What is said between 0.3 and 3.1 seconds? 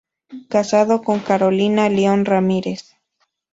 Casado con Carolina Lyon Ramírez.